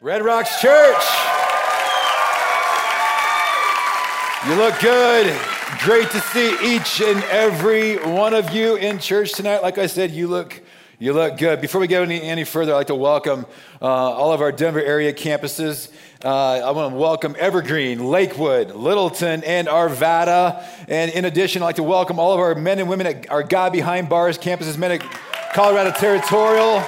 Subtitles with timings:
[0.00, 1.04] Red Rocks Church.
[4.46, 5.36] You look good.
[5.80, 9.60] Great to see each and every one of you in church tonight.
[9.60, 10.62] Like I said, you look
[11.00, 11.60] you look good.
[11.60, 13.44] Before we go any, any further, I'd like to welcome
[13.82, 15.90] uh, all of our Denver area campuses.
[16.24, 20.64] Uh, I want to welcome Evergreen, Lakewood, Littleton, and Arvada.
[20.86, 23.42] And in addition, I'd like to welcome all of our men and women at our
[23.42, 25.00] God Behind Bars campuses, men at
[25.54, 26.84] Colorado Territorial,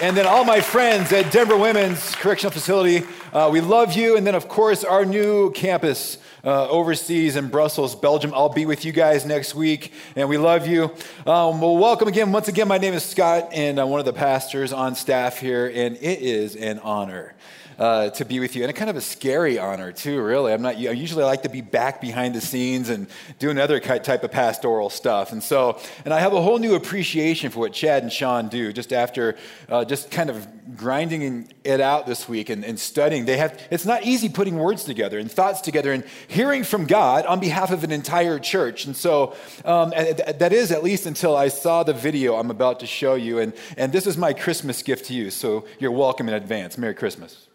[0.00, 3.06] and then all my friends at Denver Women's Correctional Facility.
[3.32, 4.16] Uh, we love you.
[4.16, 8.32] And then, of course, our new campus uh, overseas in Brussels, Belgium.
[8.34, 10.84] I'll be with you guys next week, and we love you.
[11.26, 12.32] Um, well, welcome again.
[12.32, 15.66] Once again, my name is Scott, and I'm one of the pastors on staff here,
[15.66, 17.34] and it is an honor
[17.80, 20.20] uh, to be with you, and a kind of a scary honor too.
[20.20, 20.76] Really, I'm not.
[20.76, 23.08] I usually like to be back behind the scenes and
[23.38, 27.50] doing other type of pastoral stuff, and so, and I have a whole new appreciation
[27.50, 28.70] for what Chad and Sean do.
[28.70, 29.36] Just after,
[29.70, 33.58] uh, just kind of grinding it out this week and, and studying, they have.
[33.70, 37.70] It's not easy putting words together and thoughts together and hearing from God on behalf
[37.70, 39.34] of an entire church, and so
[39.64, 43.38] um, that is at least until I saw the video I'm about to show you,
[43.38, 45.30] and and this is my Christmas gift to you.
[45.30, 46.76] So you're welcome in advance.
[46.76, 47.49] Merry Christmas.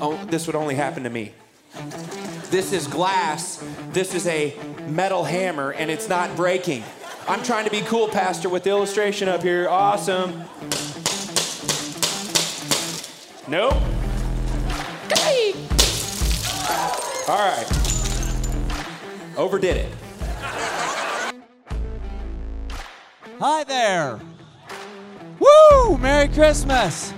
[0.00, 1.32] Oh, this would only happen to me.
[2.50, 3.64] This is glass.
[3.92, 4.54] This is a
[4.88, 6.84] metal hammer, and it's not breaking.
[7.28, 9.68] I'm trying to be cool, Pastor, with the illustration up here.
[9.68, 10.44] Awesome.
[13.48, 13.74] Nope.
[17.28, 17.66] All right.
[19.36, 19.92] Overdid it.
[23.40, 24.20] Hi there.
[25.40, 25.98] Woo!
[25.98, 27.12] Merry Christmas.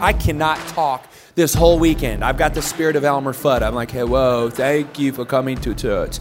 [0.00, 2.24] I cannot talk this whole weekend.
[2.24, 3.62] I've got the spirit of Elmer Fudd.
[3.62, 6.18] I'm like, hey, whoa, thank you for coming to church.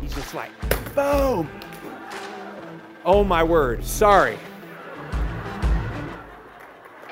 [0.00, 0.50] He's just like,
[0.94, 1.50] boom.
[3.04, 4.38] Oh my word, sorry.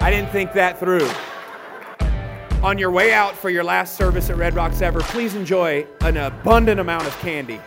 [0.01, 1.09] I didn't think that through.
[2.63, 6.17] On your way out for your last service at Red Rocks ever, please enjoy an
[6.17, 7.61] abundant amount of candy.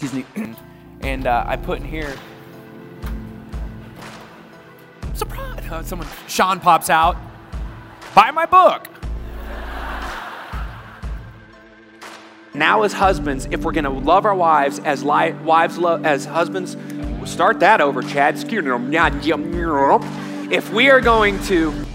[0.00, 0.54] Excuse me,
[1.00, 2.14] and uh, I put in here.
[5.12, 5.68] Surprise!
[5.68, 7.16] Uh, someone, Sean pops out.
[8.14, 8.86] Buy my book.
[12.54, 16.24] now, as husbands, if we're going to love our wives as li- wives love as
[16.24, 16.76] husbands,
[17.24, 18.36] start that over, Chad.
[20.50, 21.86] If we are going to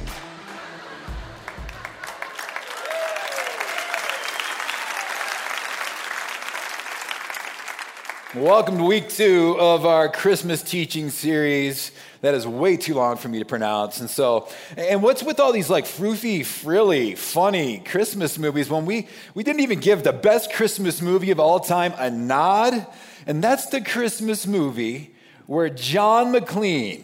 [8.36, 11.92] Welcome to week two of our Christmas teaching series.
[12.22, 14.00] That is way too long for me to pronounce.
[14.00, 19.08] And so, and what's with all these like froofy, frilly, funny Christmas movies when we,
[19.36, 22.88] we didn't even give the best Christmas movie of all time a nod?
[23.28, 25.14] And that's the Christmas movie
[25.46, 27.04] where John McClane,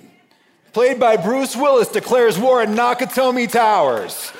[0.74, 4.32] played by Bruce Willis, declares war at Nakatomi Towers.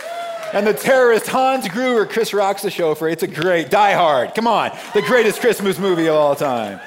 [0.52, 3.08] And the terrorist Hans Gruber, Chris Rock's the chauffeur.
[3.10, 4.34] It's a great, Die Hard.
[4.34, 6.80] Come on, the greatest Christmas movie of all time.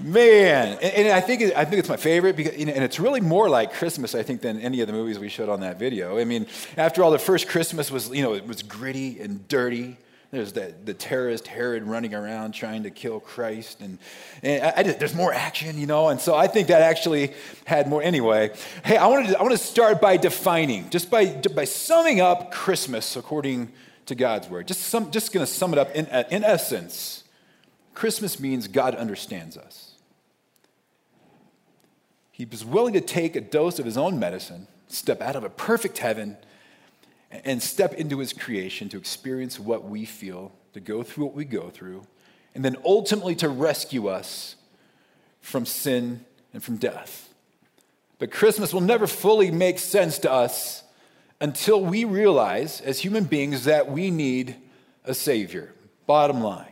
[0.00, 3.72] Man, and, I think I think it's my favorite because, and it's really more like
[3.72, 6.20] Christmas, I think, than any of the movies we showed on that video.
[6.20, 6.46] I mean,
[6.76, 9.96] after all, the first Christmas was, you know, it was gritty and dirty.
[10.30, 13.80] There's the, the terrorist Herod running around trying to kill Christ.
[13.80, 13.98] And,
[14.42, 16.08] and I, I just, there's more action, you know?
[16.08, 17.32] And so I think that actually
[17.64, 18.02] had more.
[18.02, 18.52] Anyway,
[18.84, 22.52] hey, I, wanted to, I want to start by defining, just by, by summing up
[22.52, 23.72] Christmas according
[24.04, 24.68] to God's word.
[24.68, 27.24] Just, some, just going to sum it up in, uh, in essence.
[27.94, 29.94] Christmas means God understands us.
[32.32, 35.50] He was willing to take a dose of his own medicine, step out of a
[35.50, 36.36] perfect heaven
[37.30, 41.44] and step into his creation to experience what we feel, to go through what we
[41.44, 42.06] go through,
[42.54, 44.56] and then ultimately to rescue us
[45.40, 47.32] from sin and from death.
[48.18, 50.82] But Christmas will never fully make sense to us
[51.40, 54.56] until we realize, as human beings, that we need
[55.04, 55.72] a Savior.
[56.06, 56.67] Bottom line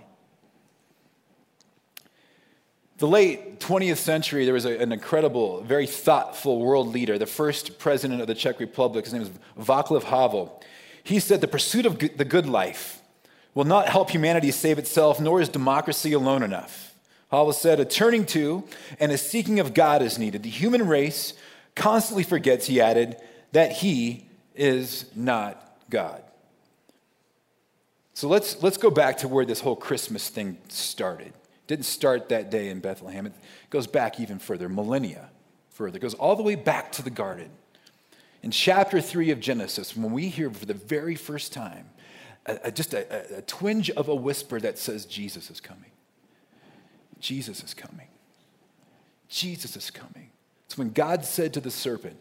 [2.99, 7.79] the late 20th century, there was a, an incredible, very thoughtful world leader, the first
[7.79, 9.05] president of the Czech Republic.
[9.05, 10.63] His name was Václav Havel.
[11.03, 13.03] He said, The pursuit of the good life
[13.55, 16.95] will not help humanity save itself, nor is democracy alone enough.
[17.31, 18.65] Havel said, A turning to
[18.99, 20.43] and a seeking of God is needed.
[20.43, 21.35] The human race
[21.75, 23.17] constantly forgets, he added,
[23.53, 26.23] that he is not God.
[28.15, 31.35] So let's, let's go back to where this whole Christmas thing started.
[31.67, 33.27] Didn't start that day in Bethlehem.
[33.27, 33.35] It
[33.71, 35.31] goes back even further, millennia
[35.71, 35.99] further.
[35.99, 37.51] It goes all the way back to the garden.
[38.43, 41.91] In chapter 3 of Genesis, when we hear for the very first time
[42.47, 45.91] a, a, just a, a twinge of a whisper that says, Jesus is coming.
[47.19, 48.09] Jesus is coming.
[49.29, 50.31] Jesus is coming.
[50.67, 52.17] It's when God said to the serpent,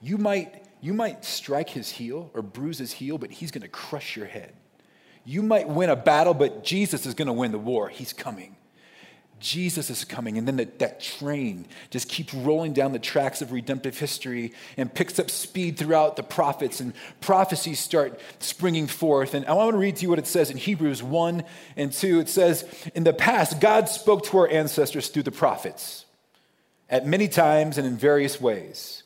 [0.00, 3.68] You might, you might strike his heel or bruise his heel, but he's going to
[3.68, 4.54] crush your head.
[5.24, 7.88] You might win a battle, but Jesus is going to win the war.
[7.88, 8.56] He's coming.
[9.44, 10.38] Jesus is coming.
[10.38, 14.92] And then the, that train just keeps rolling down the tracks of redemptive history and
[14.92, 19.34] picks up speed throughout the prophets, and prophecies start springing forth.
[19.34, 21.44] And I want to read to you what it says in Hebrews 1
[21.76, 22.20] and 2.
[22.20, 22.64] It says,
[22.94, 26.06] In the past, God spoke to our ancestors through the prophets
[26.88, 29.02] at many times and in various ways.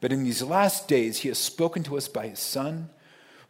[0.00, 2.88] But in these last days, he has spoken to us by his Son,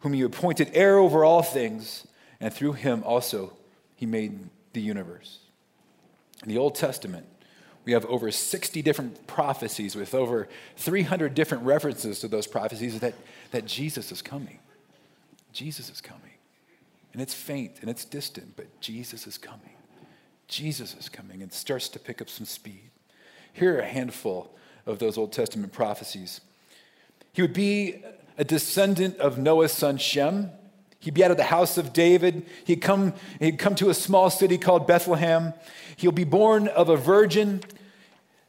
[0.01, 2.05] whom he appointed heir over all things,
[2.41, 3.53] and through him also
[3.95, 5.39] he made the universe.
[6.45, 7.25] In the Old Testament,
[7.85, 10.47] we have over 60 different prophecies with over
[10.77, 13.15] 300 different references to those prophecies that,
[13.51, 14.59] that Jesus is coming.
[15.51, 16.21] Jesus is coming.
[17.13, 19.75] And it's faint and it's distant, but Jesus is coming.
[20.47, 22.91] Jesus is coming and starts to pick up some speed.
[23.53, 24.55] Here are a handful
[24.85, 26.41] of those Old Testament prophecies.
[27.33, 28.03] He would be
[28.37, 30.51] a descendant of Noah's son Shem.
[31.05, 32.47] He'd be out of the house of David.
[32.63, 35.53] He'd come, he'd come to a small city called Bethlehem.
[35.97, 37.61] He'll be born of a virgin.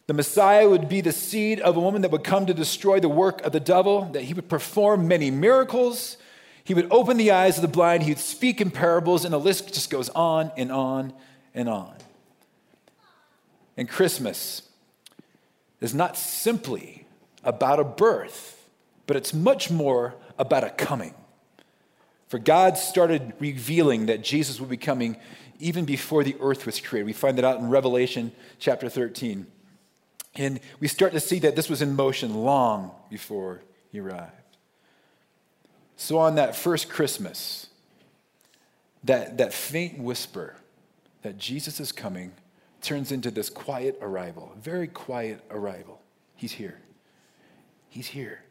[0.07, 3.11] The Messiah would be the seed of a woman that would come to destroy the
[3.11, 6.17] work of the devil, that he would perform many miracles.
[6.65, 8.05] He would open the eyes of the blind.
[8.05, 11.13] He would speak in parables, and the list just goes on and on
[11.55, 11.93] and on.
[13.77, 14.63] And Christmas
[15.83, 17.05] is not simply
[17.45, 18.67] about a birth,
[19.07, 21.13] but it's much more about a coming.
[22.29, 25.17] For God started revealing that Jesus would be coming
[25.59, 27.07] even before the earth was created.
[27.07, 29.47] We find that out in Revelation chapter 13.
[30.35, 34.33] And we start to see that this was in motion long before he arrived.
[35.97, 37.69] So on that first Christmas,
[39.05, 40.57] that, that faint whisper
[41.23, 42.33] that Jesus is coming
[42.83, 46.01] turns into this quiet arrival, very quiet arrival.
[46.35, 46.81] He's here.
[47.89, 48.43] He's here.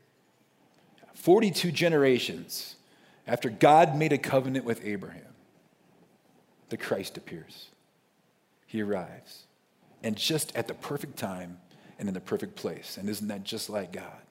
[1.14, 2.76] 42 generations
[3.28, 5.22] after God made a covenant with Abraham,
[6.70, 7.70] the Christ appears.
[8.66, 9.46] He arrives.
[10.04, 11.60] And just at the perfect time
[11.98, 12.98] and in the perfect place.
[12.98, 14.22] And isn't that just like God?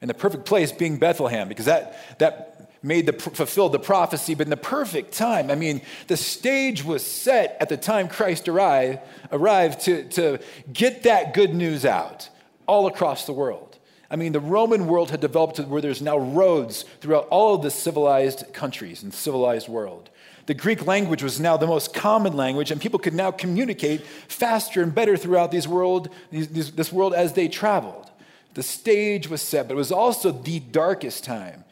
[0.00, 4.46] And the perfect place being Bethlehem, because that, that made the fulfilled the prophecy, but
[4.46, 5.50] in the perfect time.
[5.50, 9.00] I mean, the stage was set at the time Christ arrived,
[9.32, 10.38] arrived to, to
[10.72, 12.28] get that good news out
[12.66, 13.67] all across the world.
[14.10, 17.62] I mean, the Roman world had developed to where there's now roads throughout all of
[17.62, 20.08] the civilized countries and civilized world.
[20.46, 24.82] The Greek language was now the most common language, and people could now communicate faster
[24.82, 28.10] and better throughout these world, this world as they traveled.
[28.54, 31.64] The stage was set, but it was also the darkest time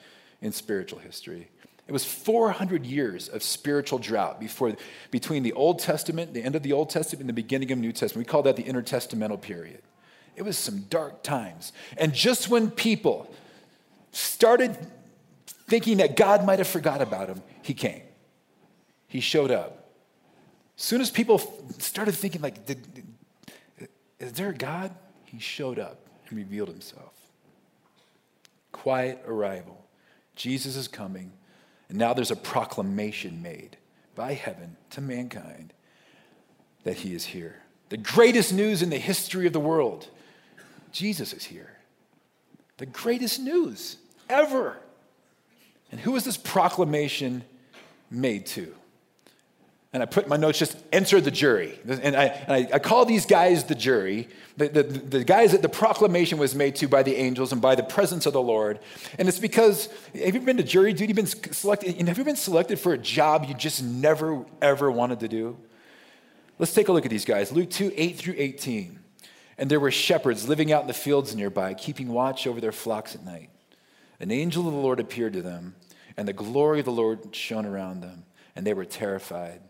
[0.43, 1.49] in spiritual history.
[1.89, 4.77] It was 400 years of spiritual drought before,
[5.11, 7.93] between the Old Testament, the end of the Old Testament, and the beginning of New
[7.93, 8.27] Testament.
[8.27, 9.81] We call that the intertestamental period.
[10.37, 11.73] It was some dark times.
[11.97, 13.35] And just when people
[14.13, 14.77] started
[15.69, 18.03] thinking that God might have forgot about them, he came
[19.17, 19.93] he showed up.
[20.77, 21.39] As soon as people
[21.79, 23.05] started thinking, like, did,
[24.19, 24.95] is there a God?
[25.25, 27.15] He showed up and revealed himself.
[28.73, 29.87] Quiet arrival.
[30.35, 31.33] Jesus is coming,
[31.89, 33.79] and now there's a proclamation made
[34.15, 35.73] by heaven to mankind
[36.85, 37.63] that he is here.
[37.89, 40.09] The greatest news in the history of the world
[40.97, 41.77] Jesus is here.
[42.79, 43.97] The greatest news
[44.29, 44.77] ever.
[45.93, 47.45] And who is this proclamation
[48.11, 48.75] made to?
[49.97, 51.79] and I put my notes just enter the jury.
[51.89, 55.63] And I, and I, I call these guys the jury, the, the, the, guys that
[55.63, 58.79] the proclamation was made to by the angels and by the presence of the Lord.
[59.19, 61.15] And it's because, have you been to jury duty?
[61.15, 65.29] Been selected, have you been selected for a job you just never, ever wanted to
[65.29, 65.57] do?
[66.59, 67.51] Let's take a look at these guys.
[67.51, 68.99] Luke 2, 8 through 18.
[69.59, 73.15] And there were shepherds living out in the fields nearby, keeping watch over their flocks
[73.15, 73.51] at night.
[74.21, 75.75] An angel of the Lord appeared to them,
[76.17, 79.61] and the glory of the Lord shone around them, and they were terrified.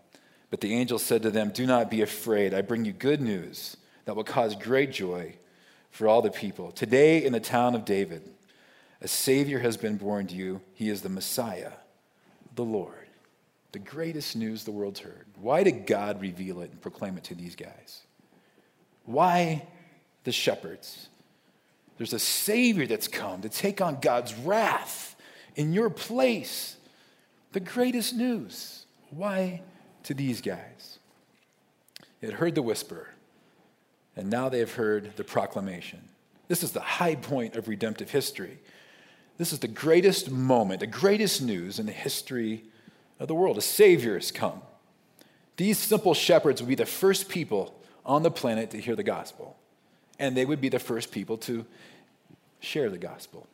[0.51, 2.55] But the angel said to them, Do not be afraid.
[2.55, 5.37] I bring you good news that will cause great joy
[5.91, 6.73] for all the people.
[6.73, 8.23] Today, in the town of David,
[9.01, 10.61] a Savior has been born to you.
[10.75, 11.73] He is the Messiah,
[12.55, 12.95] the Lord.
[13.73, 15.27] The greatest news the world's heard.
[15.41, 18.03] Why did God reveal it and proclaim it to these guys?
[19.05, 19.67] Why
[20.27, 21.09] the shepherds?
[21.97, 25.17] There's a Savior that's come to take on God's wrath
[25.55, 26.77] in your place.
[27.53, 28.85] The greatest news.
[29.11, 29.63] Why
[30.03, 30.99] to these guys.
[32.21, 33.09] They had heard the whisper,
[34.15, 36.01] and now they have heard the proclamation.
[36.49, 38.59] This is the high point of redemptive history.
[39.39, 42.65] This is the greatest moment, the greatest news in the history
[43.19, 43.59] of the world.
[43.59, 44.63] A Savior has come.
[45.57, 49.57] These simple shepherds will be the first people on the planet to hear the gospel,
[50.19, 51.65] and they would be the first people to
[52.61, 53.47] share the gospel.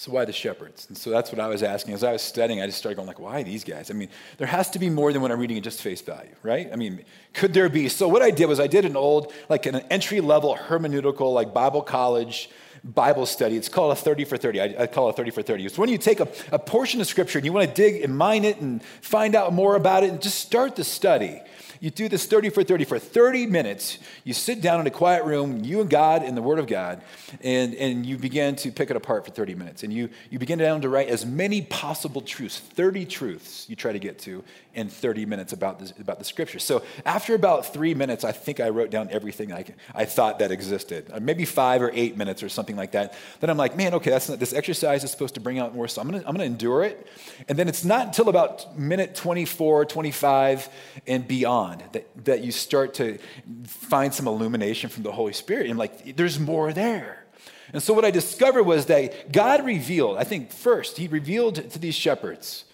[0.00, 0.86] So why the shepherds?
[0.88, 1.92] And so that's what I was asking.
[1.92, 3.90] As I was studying, I just started going like, why these guys?
[3.90, 6.34] I mean, there has to be more than what I'm reading at just face value,
[6.42, 6.70] right?
[6.72, 7.90] I mean, could there be?
[7.90, 11.52] So what I did was I did an old, like an entry level hermeneutical, like
[11.52, 12.48] Bible college
[12.84, 13.56] Bible study.
[13.56, 14.60] It's called a 30 for 30.
[14.60, 15.66] I, I call it 30 for 30.
[15.66, 18.16] It's when you take a, a portion of scripture and you want to dig and
[18.16, 21.40] mine it and find out more about it and just start the study.
[21.80, 23.98] You do this 30 for 30 for 30 minutes.
[24.24, 27.00] You sit down in a quiet room, you and God and the Word of God,
[27.42, 29.82] and, and you begin to pick it apart for 30 minutes.
[29.82, 33.92] And you, you begin down to write as many possible truths, 30 truths you try
[33.92, 34.44] to get to
[34.74, 36.58] in 30 minutes about, this, about the Scripture.
[36.58, 40.50] So after about three minutes, I think I wrote down everything I, I thought that
[40.50, 41.10] existed.
[41.10, 43.14] Uh, maybe five or eight minutes or something like that.
[43.40, 45.88] Then I'm like, man, okay, that's not, this exercise is supposed to bring out more,
[45.88, 47.06] so I'm gonna, I'm gonna endure it.
[47.48, 50.68] And then it's not until about minute 24, 25,
[51.06, 53.18] and beyond that, that you start to
[53.64, 55.68] find some illumination from the Holy Spirit.
[55.68, 57.24] And like, there's more there.
[57.72, 61.78] And so what I discovered was that God revealed, I think first, He revealed to
[61.78, 62.64] these shepherds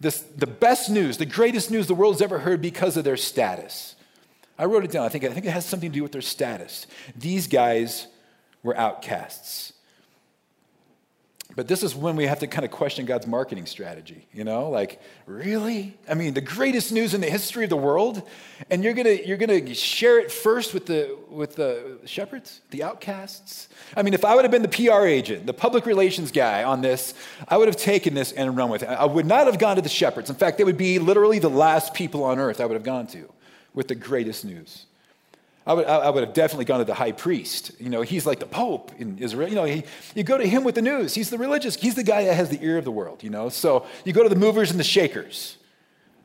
[0.00, 3.94] this, the best news, the greatest news the world's ever heard because of their status.
[4.58, 5.04] I wrote it down.
[5.04, 6.86] I think, I think it has something to do with their status.
[7.16, 8.06] These guys
[8.64, 9.74] were outcasts.
[11.56, 14.70] But this is when we have to kind of question God's marketing strategy, you know?
[14.70, 15.96] Like, really?
[16.08, 18.22] I mean, the greatest news in the history of the world,
[18.70, 23.68] and you're gonna, you're gonna share it first with the, with the shepherds, the outcasts?
[23.96, 26.80] I mean, if I would have been the PR agent, the public relations guy on
[26.80, 27.14] this,
[27.46, 28.88] I would have taken this and run with it.
[28.88, 30.30] I would not have gone to the shepherds.
[30.30, 33.06] In fact, they would be literally the last people on earth I would have gone
[33.08, 33.32] to
[33.74, 34.86] with the greatest news.
[35.66, 37.72] I would, I would have definitely gone to the high priest.
[37.80, 39.48] You know, he's like the pope in Israel.
[39.48, 41.14] You know, he, you go to him with the news.
[41.14, 43.48] He's the religious, he's the guy that has the ear of the world, you know.
[43.48, 45.56] So you go to the movers and the shakers,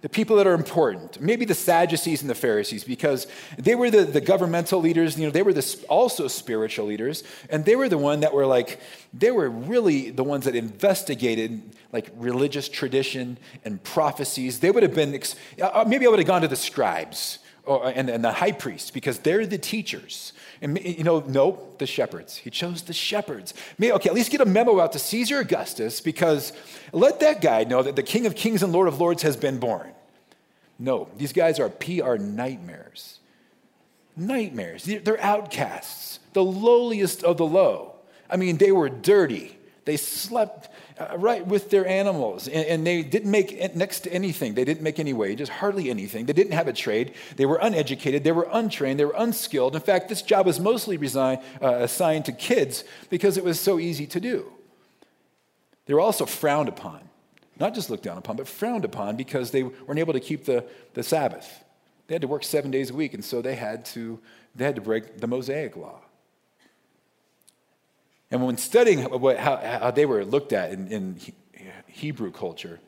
[0.01, 3.27] the people that are important, maybe the Sadducees and the Pharisees, because
[3.57, 7.63] they were the, the governmental leaders, you know, they were the, also spiritual leaders, and
[7.63, 8.81] they were the one that were like,
[9.13, 11.61] they were really the ones that investigated
[11.93, 14.59] like religious tradition and prophecies.
[14.59, 15.17] They would have been,
[15.61, 18.51] uh, maybe I would have gone to the scribes or, uh, and, and the high
[18.51, 20.33] priest because they're the teachers.
[20.61, 22.35] And, you know, no, the shepherds.
[22.35, 23.53] He chose the shepherds.
[23.81, 26.51] Okay, at least get a memo out to Caesar Augustus because
[26.91, 29.59] let that guy know that the King of Kings and Lord of Lords has been
[29.59, 29.91] born.
[30.79, 33.19] No, these guys are PR nightmares.
[34.17, 34.83] Nightmares.
[34.85, 37.95] They're outcasts, the lowliest of the low.
[38.29, 39.57] I mean, they were dirty.
[39.85, 44.53] They slept uh, right with their animals, and, and, they didn't make next to anything.
[44.53, 46.25] They didn't make any wages, hardly anything.
[46.25, 47.13] They didn't have a trade.
[47.37, 48.25] They were uneducated.
[48.25, 48.99] They were untrained.
[48.99, 49.75] They were unskilled.
[49.75, 53.79] In fact, this job was mostly resign, uh, assigned to kids because it was so
[53.79, 54.51] easy to do.
[55.85, 56.99] They were also frowned upon,
[57.59, 60.65] not just looked down upon, but frowned upon because they weren't able to keep the,
[60.95, 61.63] the Sabbath.
[62.07, 64.19] They had to work seven days a week, and so they had to
[64.55, 66.01] they had to break the Mosaic law.
[68.31, 71.19] And when studying how, how, they were looked at in, in
[71.87, 72.79] Hebrew culture,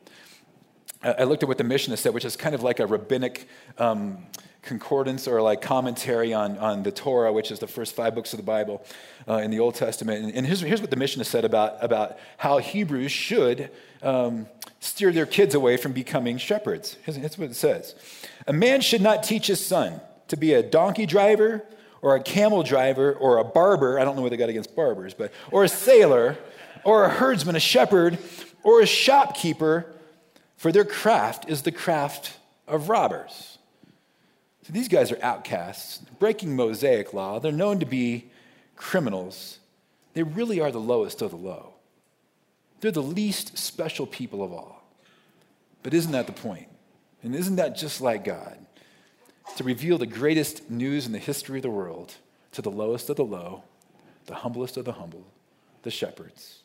[1.02, 4.18] I looked at what the Mishnah said, which is kind of like a rabbinic um,
[4.62, 8.36] concordance or like commentary on, on the Torah, which is the first five books of
[8.36, 8.84] the Bible
[9.28, 10.24] uh, in the Old Testament.
[10.24, 13.70] And, and here's, here's what the Mishnah said about, about how Hebrews should
[14.02, 14.46] um,
[14.78, 16.96] steer their kids away from becoming shepherds.
[17.02, 17.96] Here's, what it says
[18.46, 21.66] A man should not teach his son to be a donkey driver
[22.02, 25.14] or a camel driver or a barber, I don't know what they got against barbers,
[25.14, 26.36] but, or a sailor
[26.84, 28.18] or a herdsman, a shepherd
[28.62, 29.86] or a shopkeeper,
[30.56, 32.36] for their craft is the craft
[32.68, 33.58] of robbers.
[34.64, 37.40] So these guys are outcasts, breaking Mosaic law.
[37.40, 38.30] They're known to be
[38.76, 39.58] criminals.
[40.14, 41.74] They really are the lowest of the low.
[42.80, 44.84] They're the least special people of all.
[45.82, 46.68] But isn't that the point?
[47.22, 48.58] And isn't that just like God?
[49.56, 52.14] To reveal the greatest news in the history of the world
[52.52, 53.64] to the lowest of the low,
[54.26, 55.26] the humblest of the humble,
[55.82, 56.62] the shepherds.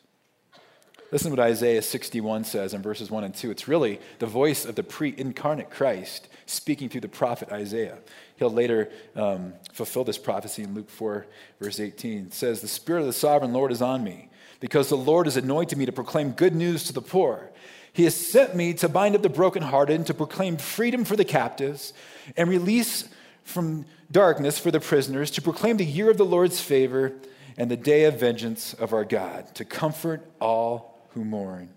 [1.10, 3.50] Listen to what Isaiah 61 says in verses 1 and 2.
[3.50, 7.98] It's really the voice of the pre incarnate Christ speaking through the prophet Isaiah.
[8.36, 11.26] He'll later um, fulfill this prophecy in Luke 4,
[11.60, 12.26] verse 18.
[12.26, 14.28] It says, The Spirit of the sovereign Lord is on me,
[14.60, 17.50] because the Lord has anointed me to proclaim good news to the poor.
[17.98, 21.24] He has sent me to bind up the brokenhearted and to proclaim freedom for the
[21.24, 21.92] captives
[22.36, 23.08] and release
[23.42, 27.14] from darkness for the prisoners, to proclaim the year of the Lord's favor
[27.56, 31.70] and the day of vengeance of our God, to comfort all who mourn.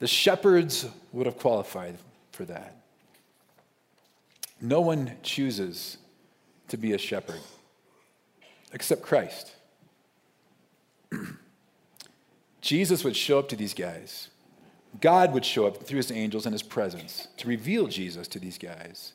[0.00, 1.98] The shepherds would have qualified
[2.32, 2.74] for that.
[4.60, 5.98] No one chooses
[6.66, 7.42] to be a shepherd
[8.72, 9.54] except Christ.
[12.60, 14.30] Jesus would show up to these guys.
[15.00, 18.58] God would show up through his angels and his presence to reveal Jesus to these
[18.58, 19.12] guys.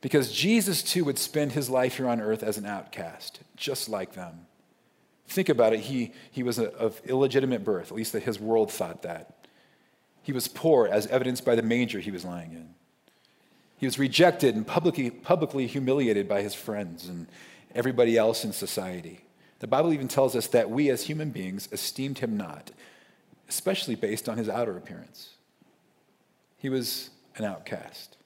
[0.00, 4.14] Because Jesus too would spend his life here on earth as an outcast, just like
[4.14, 4.46] them.
[5.28, 5.80] Think about it.
[5.80, 9.46] He, he was a, of illegitimate birth, at least that his world thought that.
[10.22, 12.74] He was poor, as evidenced by the manger he was lying in.
[13.78, 17.26] He was rejected and publicly, publicly humiliated by his friends and
[17.74, 19.24] everybody else in society.
[19.60, 22.72] The Bible even tells us that we as human beings esteemed him not,
[23.52, 25.34] especially based on his outer appearance.
[26.56, 28.16] He was an outcast.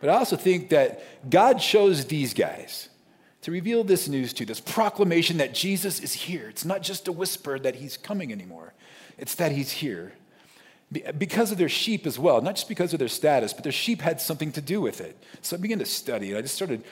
[0.00, 2.88] But I also think that God chose these guys
[3.42, 6.48] to reveal this news to, this proclamation that Jesus is here.
[6.48, 8.74] It's not just a whisper that he's coming anymore,
[9.18, 10.12] it's that he's here
[11.18, 14.00] because of their sheep as well, not just because of their status, but their sheep
[14.00, 15.22] had something to do with it.
[15.42, 16.82] So I began to study, and I just started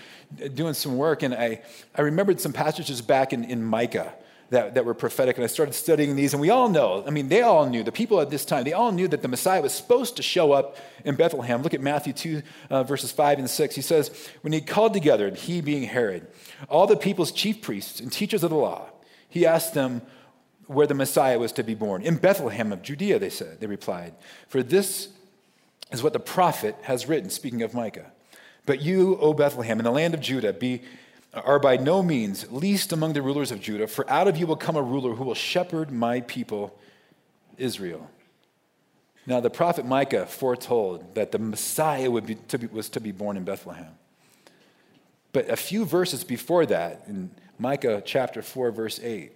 [0.55, 1.63] doing some work, and I,
[1.95, 4.13] I remembered some passages back in, in Micah
[4.51, 7.29] that, that were prophetic, and I started studying these, and we all know, I mean,
[7.29, 9.75] they all knew, the people at this time, they all knew that the Messiah was
[9.75, 11.63] supposed to show up in Bethlehem.
[11.63, 13.75] Look at Matthew 2, uh, verses 5 and 6.
[13.75, 16.29] He says, When he called together, and he being Herod,
[16.69, 18.89] all the people's chief priests and teachers of the law,
[19.29, 20.03] he asked them,
[20.67, 22.03] where the Messiah was to be born.
[22.03, 24.15] In Bethlehem of Judea, they said, they replied.
[24.49, 25.09] For this
[25.93, 28.11] is what the prophet has written, speaking of Micah.
[28.65, 30.83] But you, O Bethlehem, in the land of Judah, be,
[31.45, 34.57] are by no means least among the rulers of Judah, for out of you will
[34.57, 36.79] come a ruler who will shepherd my people,
[37.59, 38.11] Israel.
[39.27, 43.13] Now, the prophet Micah foretold that the Messiah would be, to be, was to be
[43.13, 43.93] born in Bethlehem.
[45.33, 49.33] But a few verses before that, in Micah chapter 4, verse 8,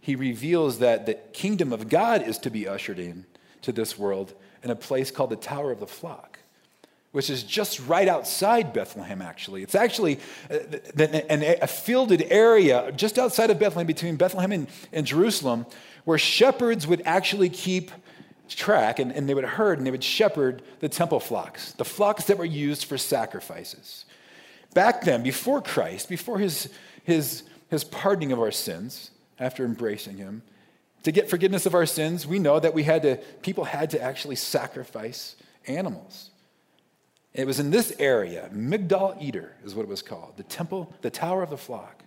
[0.00, 3.26] he reveals that the kingdom of God is to be ushered in
[3.62, 6.37] to this world in a place called the Tower of the Flock,
[7.12, 9.62] which is just right outside Bethlehem, actually.
[9.62, 10.58] It's actually uh,
[10.98, 15.66] a, fielded area just outside of Bethlehem, between Bethlehem and, and Jerusalem,
[16.04, 17.90] where shepherds would actually keep
[18.48, 22.24] track and, and they would herd and they would shepherd the temple flocks, the flocks
[22.24, 24.04] that were used for sacrifices.
[24.74, 26.68] Back then, before Christ, before his,
[27.04, 30.42] his, his pardoning of our sins, after embracing him.
[31.04, 34.02] To get forgiveness of our sins, we know that we had to, people had to
[34.02, 36.30] actually sacrifice animals.
[37.34, 41.10] It was in this area, Migdal Eder is what it was called, the temple, the
[41.10, 42.02] tower of the flock,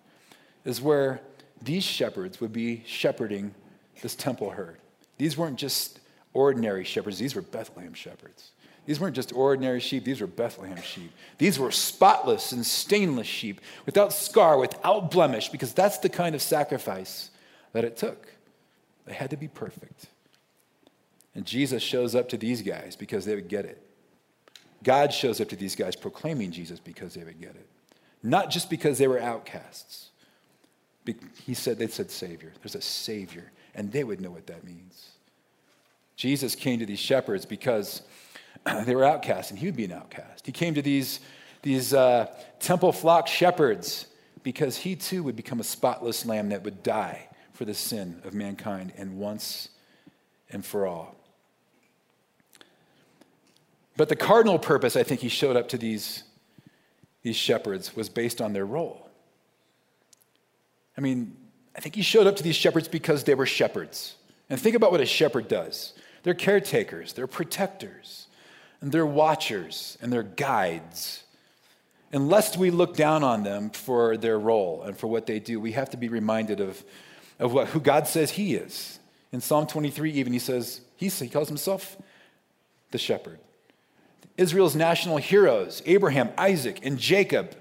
[0.66, 1.22] is where
[1.62, 3.54] these shepherds would be shepherding
[4.02, 4.78] this temple herd.
[5.18, 6.00] These weren't just
[6.34, 8.52] ordinary shepherds, these were Bethlehem shepherds.
[8.88, 11.12] These weren't just ordinary sheep, these were Bethlehem sheep.
[11.38, 16.42] These were spotless and stainless sheep, without scar, without blemish, because that's the kind of
[16.42, 17.30] sacrifice
[17.74, 18.28] that it took.
[19.06, 20.08] They had to be perfect.
[21.36, 23.86] And Jesus shows up to these guys because they would get it.
[24.84, 27.68] God shows up to these guys proclaiming Jesus because they would get it.
[28.24, 30.10] Not just because they were outcasts.
[31.44, 32.54] He said, they said Savior.
[32.62, 35.10] There's a Savior, and they would know what that means.
[36.16, 38.04] Jesus came to these shepherds because
[38.86, 40.46] they were outcasts, and he would be an outcast.
[40.46, 41.20] He came to these,
[41.64, 42.28] these uh,
[42.60, 44.08] temple flock shepherds
[44.44, 48.34] because he too would become a spotless lamb that would die for the sin of
[48.34, 49.70] mankind and once
[50.50, 51.16] and for all.
[53.98, 56.24] But the cardinal purpose I think he showed up to these,
[57.24, 59.10] these shepherds was based on their role.
[60.98, 61.36] I mean,
[61.76, 64.16] I think he showed up to these shepherds because they were shepherds.
[64.50, 68.28] And think about what a shepherd does they're caretakers, they're protectors,
[68.80, 71.24] and they're watchers and they're guides.
[72.12, 75.60] And lest we look down on them for their role and for what they do,
[75.60, 76.84] we have to be reminded of,
[77.40, 79.00] of what, who God says He is.
[79.32, 81.98] In Psalm 23, even, He says, He, he calls Himself
[82.92, 83.40] the shepherd.
[84.38, 87.56] Israel's national heroes, Abraham, Isaac, and Jacob,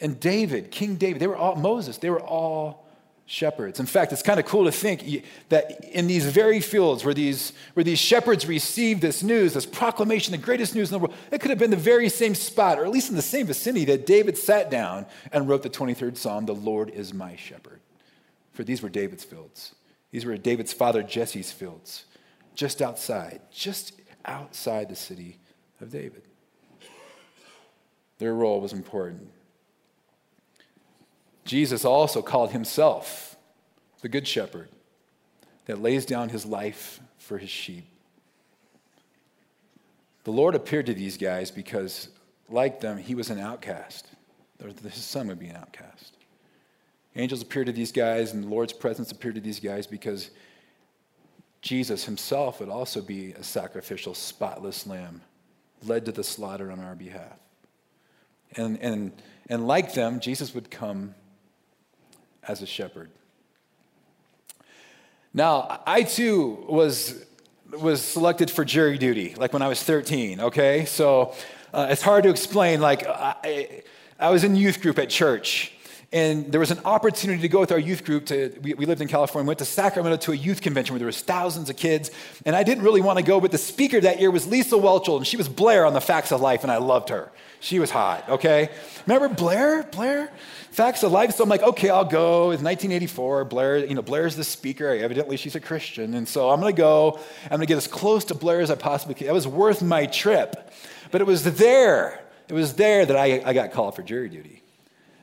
[0.00, 2.86] and David, King David, they were all, Moses, they were all
[3.24, 3.80] shepherds.
[3.80, 7.52] In fact, it's kind of cool to think that in these very fields where these,
[7.74, 11.40] where these shepherds received this news, this proclamation, the greatest news in the world, it
[11.40, 14.06] could have been the very same spot, or at least in the same vicinity, that
[14.06, 17.80] David sat down and wrote the 23rd Psalm, The Lord is my shepherd.
[18.52, 19.74] For these were David's fields.
[20.12, 22.04] These were David's father Jesse's fields,
[22.54, 25.38] just outside, just outside the city
[25.80, 26.22] of David.
[28.18, 29.30] Their role was important.
[31.44, 33.36] Jesus also called himself
[34.00, 34.68] the Good Shepherd
[35.66, 37.86] that lays down his life for his sheep.
[40.24, 42.08] The Lord appeared to these guys because,
[42.48, 44.08] like them, he was an outcast.
[44.82, 46.16] His son would be an outcast.
[47.14, 50.30] Angels appeared to these guys, and the Lord's presence appeared to these guys because
[51.62, 55.20] Jesus himself would also be a sacrificial, spotless lamb,
[55.84, 57.38] led to the slaughter on our behalf.
[58.56, 59.12] And, and,
[59.48, 61.14] and like them, Jesus would come
[62.42, 63.10] as a shepherd.
[65.34, 67.24] Now, I too was,
[67.70, 70.86] was selected for jury duty, like when I was 13, okay?
[70.86, 71.34] So
[71.74, 72.80] uh, it's hard to explain.
[72.80, 73.82] Like, I,
[74.18, 75.72] I was in youth group at church,
[76.12, 79.00] and there was an opportunity to go with our youth group to we, we, lived
[79.00, 82.10] in california went to sacramento to a youth convention where there was thousands of kids.
[82.44, 85.16] And i didn't really want to go but the speaker that year was lisa Whelchel,
[85.16, 87.30] and she was blair on the facts of life and i loved her.
[87.60, 88.70] She was hot okay?
[89.06, 89.82] Remember blair?
[89.84, 90.30] Blair?
[90.70, 91.34] Facts of life?
[91.34, 92.50] So i'm like okay i'll go.
[92.50, 94.88] It's 1984 blair you know blair's the speaker.
[94.88, 96.14] Evidently she's a christian.
[96.14, 97.18] And so i'm going to go.
[97.44, 99.26] I'm going to get as close to blair as i possibly can.
[99.26, 100.72] It was worth my trip.
[101.10, 104.62] But it was there it was there that i, I got called for jury duty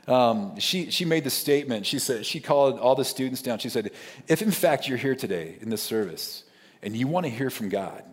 [0.08, 1.86] um, she, she made the statement.
[1.86, 3.60] She said, she called all the students down.
[3.60, 3.92] She said,
[4.28, 6.44] if in fact you're here today in this service
[6.82, 8.04] and you want to hear from God,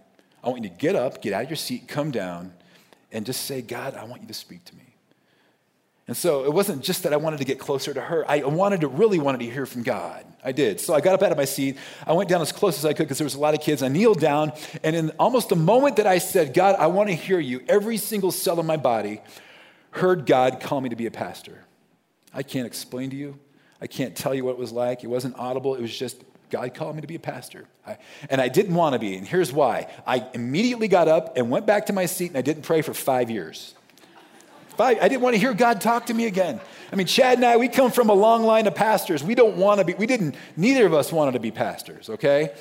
[0.43, 2.53] I want you to get up, get out of your seat, come down,
[3.13, 4.83] and just say, God, I want you to speak to me.
[6.07, 8.29] And so it wasn't just that I wanted to get closer to her.
[8.29, 10.25] I wanted to really wanted to hear from God.
[10.43, 10.81] I did.
[10.81, 11.77] So I got up out of my seat.
[12.05, 13.83] I went down as close as I could because there was a lot of kids.
[13.83, 17.15] I kneeled down, and in almost the moment that I said, God, I want to
[17.15, 19.21] hear you, every single cell in my body
[19.91, 21.65] heard God call me to be a pastor.
[22.33, 23.39] I can't explain to you.
[23.81, 25.05] I can't tell you what it was like.
[25.05, 25.75] It wasn't audible.
[25.75, 27.67] It was just God called me to be a pastor.
[27.87, 27.97] I,
[28.29, 29.17] and I didn't want to be.
[29.17, 32.43] And here's why I immediately got up and went back to my seat and I
[32.43, 33.75] didn't pray for five years.
[34.77, 36.61] Five, I didn't want to hear God talk to me again.
[36.93, 39.23] I mean, Chad and I, we come from a long line of pastors.
[39.23, 42.53] We don't want to be, we didn't, neither of us wanted to be pastors, okay?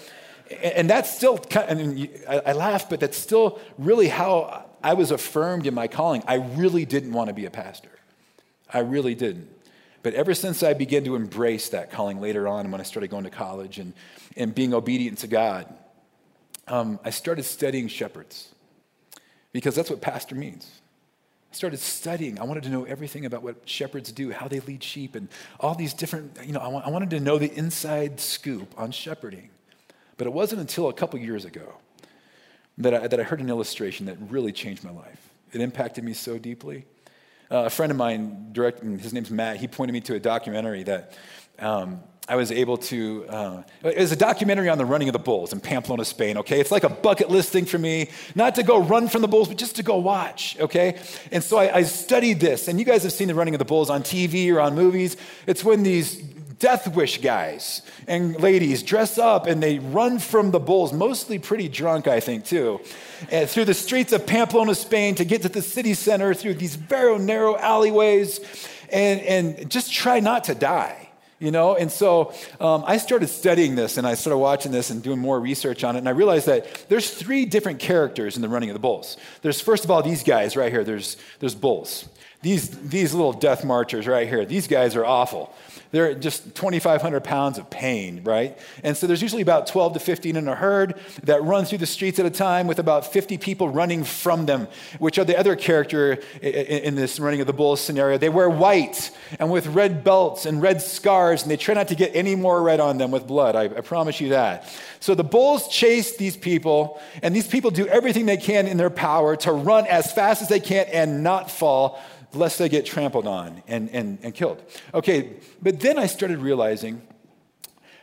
[0.49, 4.93] And, and that's still, I mean, I, I laugh, but that's still really how I
[4.93, 6.23] was affirmed in my calling.
[6.27, 7.91] I really didn't want to be a pastor.
[8.71, 9.49] I really didn't.
[10.01, 13.25] But ever since I began to embrace that calling later on, when I started going
[13.25, 13.93] to college and,
[14.37, 15.73] and being obedient to God,
[16.67, 18.53] um, I started studying shepherds
[19.51, 20.79] because that's what pastor means.
[21.51, 22.39] I started studying.
[22.39, 25.27] I wanted to know everything about what shepherds do, how they lead sheep, and
[25.59, 29.49] all these different, you know, I, wanted to know the inside scoop on shepherding.
[30.17, 31.73] But it wasn't until a couple years ago
[32.77, 35.29] that I, that I heard an illustration that really changed my life.
[35.51, 36.85] It impacted me so deeply.
[37.51, 40.83] Uh, a friend of mine, directing, his name's Matt, he pointed me to a documentary
[40.83, 41.17] that
[41.57, 43.25] um, I was able to.
[43.27, 46.59] Uh, it was a documentary on the running of the bulls in Pamplona, Spain, okay?
[46.59, 49.47] It's like a bucket list thing for me, not to go run from the bulls,
[49.47, 50.99] but just to go watch, okay?
[51.31, 53.65] And so I, I studied this, and you guys have seen the running of the
[53.65, 55.17] bulls on TV or on movies.
[55.47, 56.21] It's when these
[56.59, 61.69] death wish guys and ladies dress up and they run from the bulls, mostly pretty
[61.69, 62.81] drunk, I think, too,
[63.31, 66.75] and through the streets of Pamplona, Spain to get to the city center through these
[66.75, 68.39] very narrow alleyways
[68.91, 71.09] and, and just try not to die.
[71.39, 75.01] You know, and so um, I started studying this and I started watching this and
[75.01, 75.99] doing more research on it.
[75.99, 79.15] And I realized that there's three different characters in the running of the bulls.
[79.41, 80.83] There's, first of all, these guys right here.
[80.83, 82.09] There's, there's bulls.
[82.41, 85.53] These, these little death marchers right here, these guys are awful.
[85.91, 88.57] They're just 2,500 pounds of pain, right?
[88.83, 91.87] And so there's usually about 12 to 15 in a herd that run through the
[91.87, 94.67] streets at a time with about 50 people running from them,
[94.99, 98.19] which are the other character in this running of the bulls scenario.
[98.19, 101.95] They wear white and with red belts and red scars, and they try not to
[101.95, 103.55] get any more red on them with blood.
[103.55, 104.71] I, I promise you that.
[104.99, 108.91] So the bulls chase these people, and these people do everything they can in their
[108.91, 111.99] power to run as fast as they can and not fall
[112.33, 114.61] lest they get trampled on and, and, and killed.
[114.93, 117.01] Okay, but then I started realizing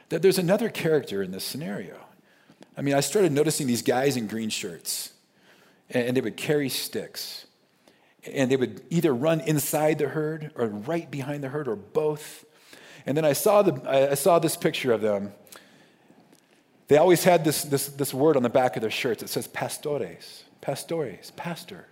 [0.09, 1.97] that there's another character in this scenario.
[2.77, 5.13] I mean, I started noticing these guys in green shirts,
[5.91, 7.47] and, they would carry sticks.
[8.31, 12.45] And they would either run inside the herd or right behind the herd or both.
[13.07, 15.33] And then I saw, the, I saw this picture of them.
[16.89, 19.23] They always had this, this, this word on the back of their shirts.
[19.23, 21.87] It says pastores, pastores, pastor.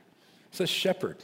[0.50, 1.18] It says shepherd.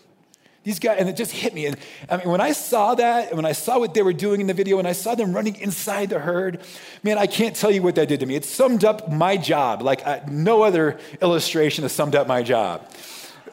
[0.62, 1.66] These guys, and it just hit me.
[1.66, 1.76] And
[2.10, 4.54] I mean, when I saw that, when I saw what they were doing in the
[4.54, 6.60] video, and I saw them running inside the herd,
[7.02, 8.34] man, I can't tell you what that did to me.
[8.34, 12.86] It summed up my job like uh, no other illustration has summed up my job.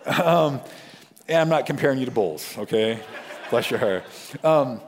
[0.06, 0.60] Um,
[1.30, 3.00] and I'm not comparing you to bulls, okay?
[3.50, 4.04] Bless your heart.
[4.44, 4.82] Um,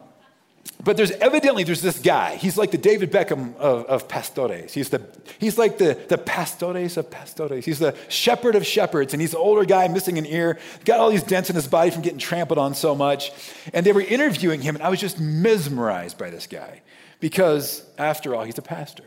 [0.81, 2.35] but there's evidently there's this guy.
[2.35, 4.71] He's like the David Beckham of, of pastores.
[4.71, 5.01] He's the
[5.37, 7.65] he's like the, the pastores of pastores.
[7.65, 11.09] He's the shepherd of shepherds, and he's an older guy missing an ear, got all
[11.09, 13.31] these dents in his body from getting trampled on so much.
[13.73, 16.81] And they were interviewing him, and I was just mesmerized by this guy
[17.19, 19.03] because after all, he's a pastor.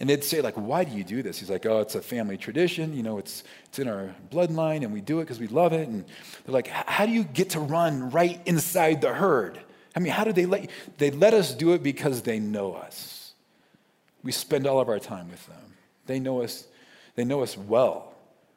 [0.00, 1.38] And they'd say, like, why do you do this?
[1.38, 2.94] He's like, oh, it's a family tradition.
[2.94, 5.88] You know, it's, it's in our bloodline, and we do it because we love it.
[5.88, 6.04] And
[6.44, 9.60] they're like, how do you get to run right inside the herd?
[9.96, 13.32] I mean, how do they let They let us do it because they know us.
[14.22, 15.74] We spend all of our time with them.
[16.06, 16.66] They know us,
[17.14, 18.12] they know us well.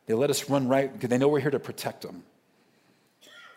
[0.05, 2.23] They let us run right because they know we're here to protect them.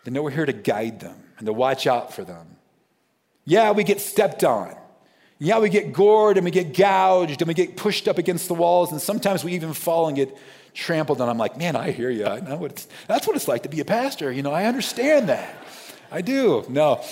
[0.03, 2.57] They know we're here to guide them and to watch out for them.
[3.45, 4.75] Yeah, we get stepped on.
[5.39, 8.53] Yeah, we get gored and we get gouged and we get pushed up against the
[8.53, 10.37] walls, and sometimes we even fall and get
[10.73, 11.29] trampled on.
[11.29, 12.25] I'm like, man, I hear you.
[12.25, 14.31] I know what that's what it's like to be a pastor.
[14.31, 15.55] You know, I understand that.
[16.11, 16.65] I do.
[16.69, 17.03] No.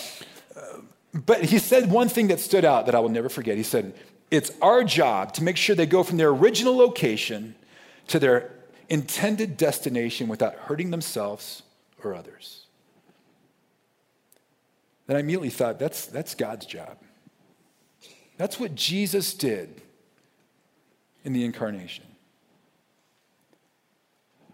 [1.14, 3.58] But he said one thing that stood out that I will never forget.
[3.58, 3.94] He said,
[4.30, 7.56] it's our job to make sure they go from their original location
[8.08, 8.52] to their
[8.90, 11.64] intended destination without hurting themselves
[12.04, 12.66] or others.
[15.08, 16.98] Then I immediately thought, that's, that's God's job.
[18.38, 19.82] That's what Jesus did
[21.24, 22.06] in the incarnation.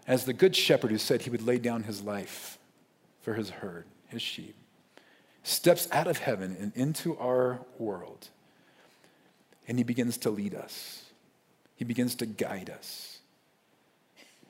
[0.06, 2.58] As the good shepherd who said he would lay down his life
[3.20, 4.54] for his herd, his sheep,
[5.46, 8.28] steps out of heaven and into our world,
[9.68, 11.04] and he begins to lead us.
[11.76, 13.16] He begins to guide us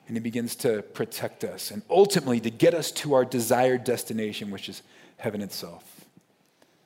[0.07, 4.51] and He begins to protect us and ultimately to get us to our desired destination,
[4.51, 4.81] which is
[5.17, 6.05] heaven itself.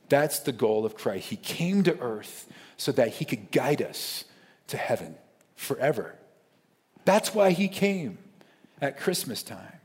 [0.09, 1.29] That's the goal of Christ.
[1.29, 4.25] He came to earth so that He could guide us
[4.67, 5.15] to heaven
[5.55, 6.15] forever.
[7.05, 8.17] That's why He came
[8.81, 9.79] at Christmas time.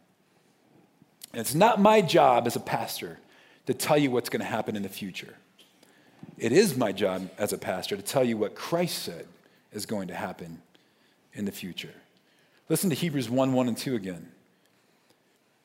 [1.33, 3.19] And it's not my job as a pastor
[3.67, 5.35] to tell you what's going to happen in the future.
[6.39, 9.27] It is my job as a pastor to tell you what Christ said
[9.73, 10.63] is going to happen
[11.33, 11.95] in the future.
[12.69, 14.29] Listen to Hebrews 1 1 and 2 again.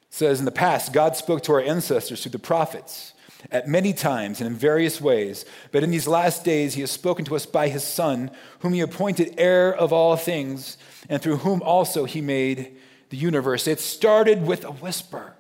[0.04, 3.14] It says, In the past, God spoke to our ancestors through the prophets
[3.50, 7.26] at many times and in various ways, but in these last days, He has spoken
[7.26, 10.78] to us by His Son, whom He appointed heir of all things,
[11.10, 12.78] and through whom also He made
[13.10, 13.68] the universe.
[13.68, 15.34] It started with a whisper,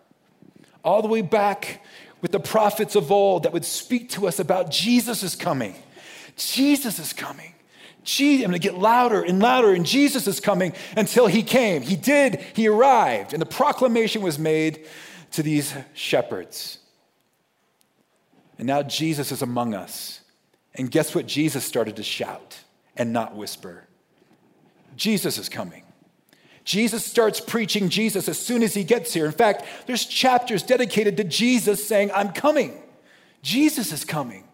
[0.84, 1.84] all the way back
[2.21, 5.75] with the prophets of old that would speak to us about Jesus is coming.
[6.38, 7.53] Jesus is coming.
[8.03, 11.81] Jesus, I'm going to get louder and louder, and Jesus is coming until he came.
[11.81, 14.88] He did, he arrived, and the proclamation was made
[15.34, 16.79] to these shepherds.
[18.57, 20.21] And now Jesus is among us.
[20.75, 22.60] And guess what Jesus started to shout
[22.95, 23.88] and not whisper?
[24.95, 25.84] Jesus is coming.
[26.63, 29.26] Jesus starts preaching Jesus as soon as he gets here.
[29.26, 32.82] In fact, there's chapters dedicated to Jesus saying, I'm coming.
[33.41, 34.47] Jesus is coming.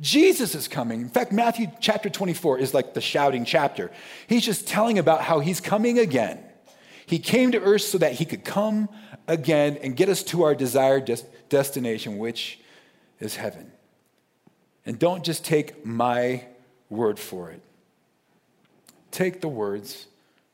[0.00, 1.02] Jesus is coming.
[1.02, 3.90] In fact, Matthew chapter 24 is like the shouting chapter.
[4.26, 6.42] He's just telling about how he's coming again.
[7.04, 8.88] He came to earth so that he could come
[9.28, 12.60] again and get us to our desired des- destination, which
[13.18, 13.70] is heaven.
[14.86, 16.44] And don't just take my
[16.88, 17.60] word for it,
[19.10, 20.06] take the words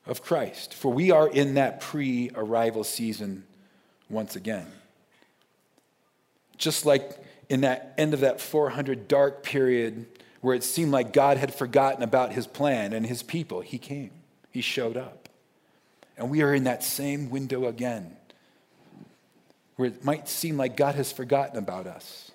[0.07, 3.45] of Christ, for we are in that pre arrival season
[4.09, 4.67] once again.
[6.57, 10.07] Just like in that end of that 400 dark period
[10.41, 14.11] where it seemed like God had forgotten about his plan and his people, he came.
[14.53, 15.29] He showed up.
[16.17, 18.17] And we are in that same window again
[19.77, 22.31] where it might seem like God has forgotten about us.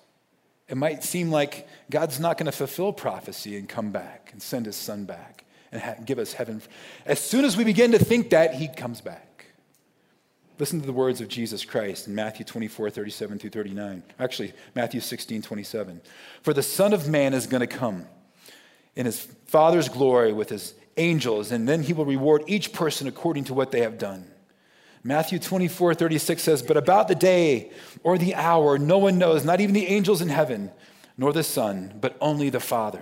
[0.68, 4.66] It might seem like God's not going to fulfill prophecy and come back and send
[4.66, 5.41] his son back
[5.72, 6.62] and give us heaven.
[7.06, 9.46] As soon as we begin to think that, he comes back.
[10.58, 14.02] Listen to the words of Jesus Christ in Matthew 24, 37 through 39.
[14.18, 16.00] Actually, Matthew 16, 27.
[16.42, 18.06] For the Son of Man is going to come
[18.94, 23.44] in his Father's glory with his angels, and then he will reward each person according
[23.44, 24.30] to what they have done.
[25.02, 27.72] Matthew 24, 36 says, But about the day
[28.04, 30.70] or the hour, no one knows, not even the angels in heaven,
[31.16, 33.00] nor the Son, but only the Father.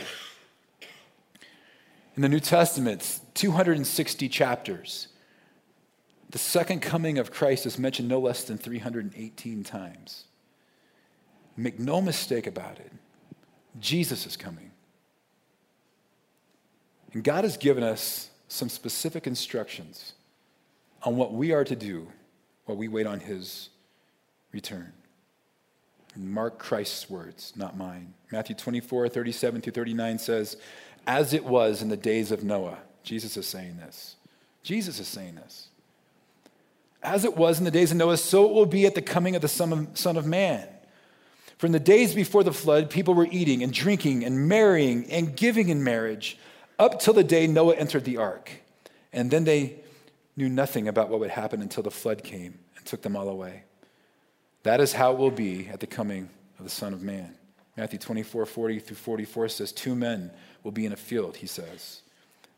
[2.21, 5.09] In the New Testament, 260 chapters.
[6.29, 10.25] The second coming of Christ is mentioned no less than 318 times.
[11.57, 12.93] Make no mistake about it.
[13.79, 14.71] Jesus is coming.
[17.15, 20.13] And God has given us some specific instructions
[21.03, 22.07] on what we are to do
[22.67, 23.71] while we wait on his
[24.53, 24.93] return.
[26.17, 28.13] Mark Christ's words, not mine.
[28.31, 30.57] Matthew 24, 37 through 39 says,
[31.11, 32.79] As it was in the days of Noah.
[33.03, 34.14] Jesus is saying this.
[34.62, 35.66] Jesus is saying this.
[37.03, 39.35] As it was in the days of Noah, so it will be at the coming
[39.35, 40.68] of the Son of, Man.
[41.59, 45.68] From the days before the flood, people were eating and drinking and marrying and giving
[45.68, 46.38] in marriage
[46.79, 48.53] up till the day Noah entered the ark.
[49.12, 49.81] And then they
[50.37, 53.64] knew nothing about what would happen until the flood came and took them all away.
[54.62, 56.29] That is how it will be at the coming
[56.61, 57.35] of the Son of Man.
[57.77, 60.31] Matthew 24, 40 through 44 says, Two men
[60.63, 62.03] will be in a field, he says.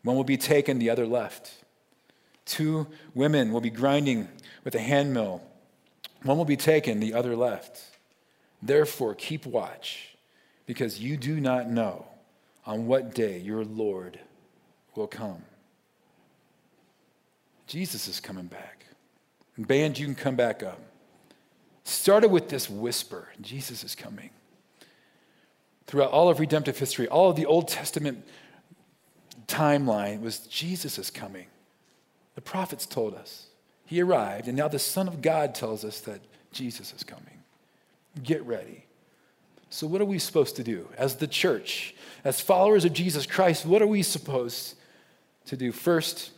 [0.02, 1.52] One will be taken, the other left.
[2.44, 4.28] Two women will be grinding
[4.64, 5.42] with a hand mill.
[6.22, 7.80] One will be taken, the other left.
[8.62, 10.16] Therefore, keep watch,
[10.66, 12.06] because you do not know
[12.64, 14.18] on what day your Lord
[14.94, 15.42] will come.
[17.66, 18.86] Jesus is coming back.
[19.58, 20.80] Band, you can come back up.
[21.84, 24.30] Started with this whisper Jesus is coming.
[25.86, 28.24] Throughout all of redemptive history, all of the Old Testament
[29.46, 31.46] timeline was Jesus is coming.
[32.34, 33.46] The prophets told us.
[33.84, 37.42] He arrived, and now the Son of God tells us that Jesus is coming.
[38.22, 38.86] Get ready.
[39.68, 43.66] So, what are we supposed to do as the church, as followers of Jesus Christ?
[43.66, 44.76] What are we supposed
[45.46, 45.72] to do?
[45.72, 46.30] First,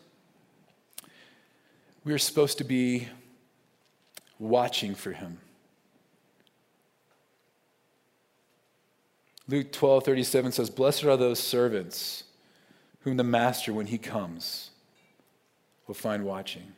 [2.05, 3.09] we are supposed to be
[4.39, 5.39] watching for him.
[9.49, 12.25] Luke 12 37 says, Blessed are those servants
[13.01, 14.71] whom the master, when he comes,
[15.87, 16.73] will find watching.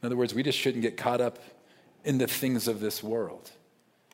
[0.00, 1.38] In other words, we just shouldn't get caught up
[2.04, 3.50] in the things of this world,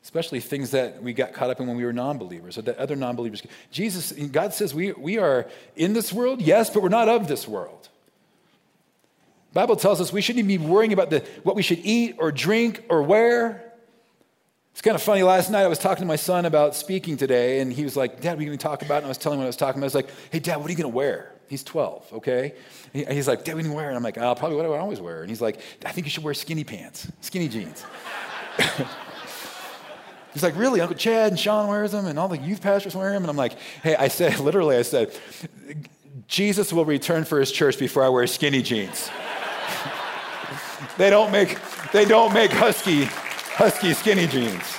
[0.02, 2.78] especially things that we got caught up in when we were non believers or that
[2.78, 3.42] other non believers.
[3.70, 7.46] Jesus, God says we, we are in this world, yes, but we're not of this
[7.46, 7.88] world.
[9.52, 12.30] Bible tells us we shouldn't even be worrying about the, what we should eat or
[12.30, 13.69] drink or wear.
[14.72, 15.22] It's kind of funny.
[15.22, 18.20] Last night I was talking to my son about speaking today, and he was like,
[18.20, 18.98] Dad, what are you going to talk about?
[18.98, 19.86] And I was telling him what I was talking about.
[19.86, 21.32] I was like, Hey, Dad, what are you going to wear?
[21.48, 22.54] He's 12, okay?
[22.92, 23.88] He's like, Dad, what are you going to wear?
[23.88, 25.22] And I'm like, oh, probably what I always wear.
[25.22, 27.84] And he's like, I think you should wear skinny pants, skinny jeans.
[30.32, 30.80] He's like, really?
[30.80, 33.24] Uncle Chad and Sean wears them, and all the youth pastors wear them.
[33.24, 35.10] And I'm like, hey, I said, literally, I said,
[36.28, 39.10] Jesus will return for his church before I wear skinny jeans.
[40.98, 41.58] they don't make,
[41.92, 43.08] they don't make husky,
[43.60, 44.78] husky skinny jeans.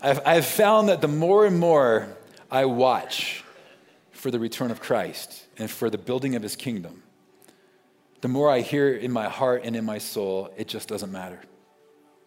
[0.00, 2.16] I've, I've found that the more and more
[2.50, 3.44] I watch
[4.12, 7.02] for the return of Christ and for the building of his kingdom,
[8.22, 11.42] the more I hear in my heart and in my soul, it just doesn't matter.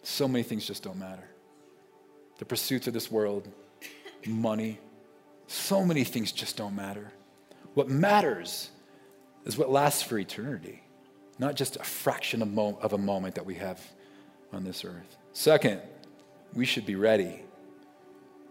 [0.04, 1.28] So many things just don't matter.
[2.38, 3.48] The pursuits of this world,
[4.24, 4.78] money,
[5.48, 7.10] so many things just don't matter.
[7.74, 8.70] What matters
[9.44, 10.80] is what lasts for eternity,
[11.38, 13.80] not just a fraction of, a moment that we have
[14.52, 15.16] on this earth.
[15.32, 15.80] Second,
[16.52, 17.42] we should be ready.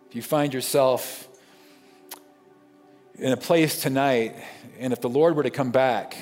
[0.09, 1.27] If you find yourself
[3.15, 4.35] in a place tonight,
[4.79, 6.15] and if the Lord were to come back,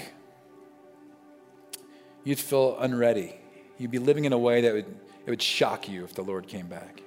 [2.23, 3.35] you'd feel unready.
[3.77, 6.47] You'd be living in a way that would, it would shock you if the Lord
[6.47, 7.01] came back.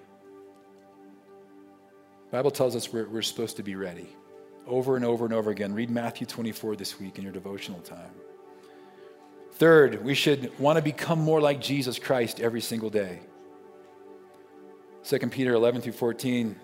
[2.30, 4.14] The Bible tells us we're, we're supposed to be ready
[4.66, 5.72] over and over and over again.
[5.72, 8.10] Read Matthew 24 this week in your devotional time.
[9.58, 13.18] Third, we should want to become more like Jesus Christ every single day.
[15.02, 16.54] 2 Peter 11 through 14.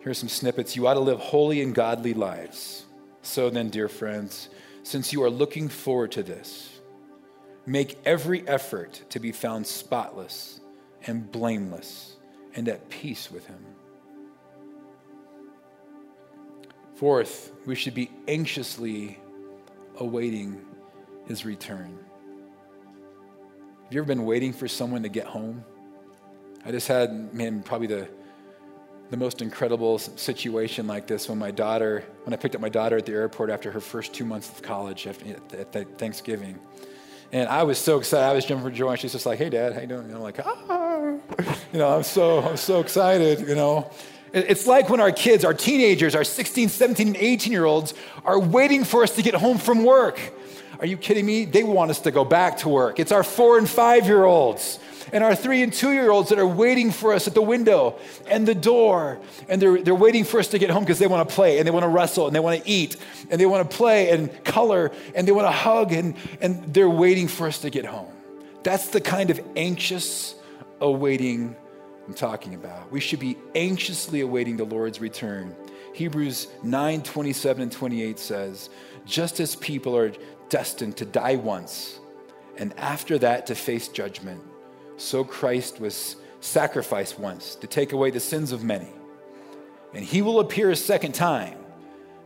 [0.00, 0.74] Here's some snippets.
[0.74, 2.84] You ought to live holy and godly lives.
[3.22, 4.48] So then, dear friends,
[4.82, 6.80] since you are looking forward to this,
[7.64, 10.60] make every effort to be found spotless
[11.06, 12.16] and blameless
[12.56, 13.64] and at peace with Him.
[16.96, 19.20] Fourth, we should be anxiously
[19.98, 20.60] awaiting
[21.32, 21.98] His return.
[23.84, 25.64] Have you ever been waiting for someone to get home?
[26.62, 28.06] I just had, man, probably the,
[29.08, 32.98] the most incredible situation like this when my daughter, when I picked up my daughter
[32.98, 35.16] at the airport after her first two months of college at,
[35.54, 36.58] at Thanksgiving.
[37.32, 38.26] And I was so excited.
[38.26, 38.90] I was jumping for joy.
[38.90, 40.04] And she's just like, hey, Dad, how you doing?
[40.04, 41.16] And I'm like, ah.
[41.72, 43.90] You know, I'm so, I'm so excited, you know.
[44.34, 48.38] It's like when our kids, our teenagers, our 16, 17, and 18 year olds are
[48.38, 50.20] waiting for us to get home from work.
[50.82, 51.44] Are you kidding me?
[51.44, 52.98] They want us to go back to work.
[52.98, 54.80] It's our four and five year olds
[55.12, 58.00] and our three and two year olds that are waiting for us at the window
[58.26, 59.20] and the door.
[59.48, 61.66] And they're, they're waiting for us to get home because they want to play and
[61.68, 62.96] they want to wrestle and they want to eat
[63.30, 66.90] and they want to play and color and they want to hug and, and they're
[66.90, 68.10] waiting for us to get home.
[68.64, 70.34] That's the kind of anxious
[70.80, 71.54] awaiting
[72.08, 72.90] I'm talking about.
[72.90, 75.54] We should be anxiously awaiting the Lord's return.
[75.94, 78.68] Hebrews 9 27 and 28 says,
[79.04, 80.12] Just as people are
[80.52, 81.98] destined to die once,
[82.58, 84.42] and after that to face judgment,
[84.98, 88.92] so Christ was sacrificed once to take away the sins of many.
[89.94, 91.56] And he will appear a second time,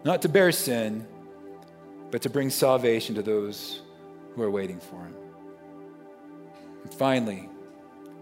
[0.02, 1.06] not to bear sin,
[2.10, 3.82] but to bring salvation to those
[4.34, 5.14] who are waiting for him.
[6.82, 7.48] And finally,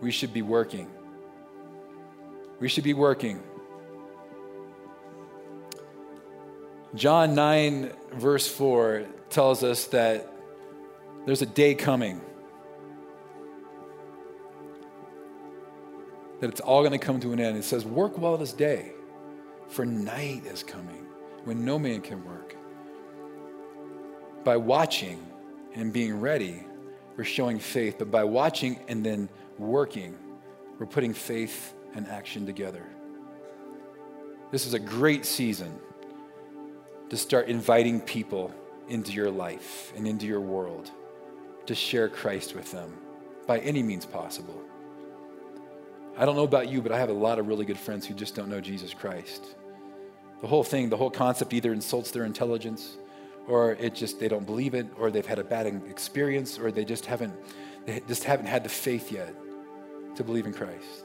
[0.03, 0.91] we should be working.
[2.61, 3.43] We should be working.
[6.95, 10.33] John 9, verse 4 tells us that
[11.27, 12.21] there's a day coming
[16.41, 17.57] that it's all going to come to an end.
[17.57, 18.93] It says, Work well this day,
[19.67, 21.07] for night is coming
[21.45, 22.57] when no man can work.
[24.45, 25.27] By watching
[25.75, 26.65] and being ready,
[27.17, 29.29] we're showing faith, but by watching and then
[29.59, 30.17] working,
[30.79, 32.87] we're putting faith and action together.
[34.53, 35.77] This is a great season
[37.09, 38.55] to start inviting people
[38.89, 40.91] into your life and into your world
[41.67, 42.93] to share Christ with them
[43.47, 44.61] by any means possible.
[46.17, 48.15] I don't know about you, but I have a lot of really good friends who
[48.15, 49.57] just don't know Jesus Christ.
[50.41, 52.99] The whole thing, the whole concept either insults their intelligence
[53.49, 56.85] or it just they don't believe it or they've had a bad experience or they
[56.85, 57.35] just haven't
[57.87, 59.35] they just haven't had the faith yet
[60.17, 61.04] to believe in Christ.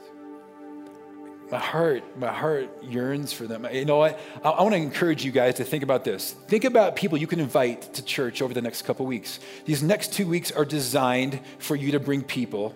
[1.50, 3.66] My heart, my heart yearns for them.
[3.72, 4.20] You know what?
[4.44, 6.32] I, I want to encourage you guys to think about this.
[6.46, 9.40] Think about people you can invite to church over the next couple weeks.
[9.64, 12.74] These next two weeks are designed for you to bring people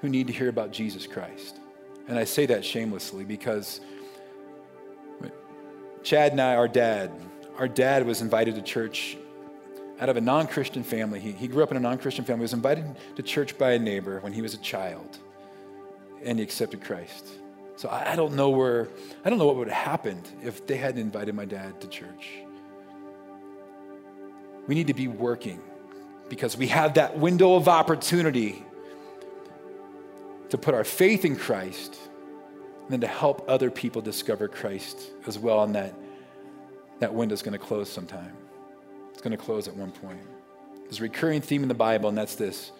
[0.00, 1.60] who need to hear about Jesus Christ.
[2.08, 3.80] And I say that shamelessly because
[6.02, 7.12] Chad and I, our dad,
[7.58, 9.16] our dad was invited to church
[10.00, 11.20] out of a non Christian family.
[11.20, 12.40] He, he grew up in a non Christian family.
[12.40, 15.18] He was invited to church by a neighbor when he was a child,
[16.24, 17.26] and he accepted Christ.
[17.80, 18.90] So I, I don't know where,
[19.24, 22.28] I don't know what would have happened if they hadn't invited my dad to church.
[24.66, 25.62] We need to be working
[26.28, 28.62] because we have that window of opportunity
[30.50, 31.96] to put our faith in Christ
[32.82, 35.64] and then to help other people discover Christ as well.
[35.64, 35.94] And that,
[36.98, 38.36] that window is going to close sometime.
[39.10, 40.20] It's going to close at one point.
[40.82, 42.72] There's a recurring theme in the Bible, and that's this.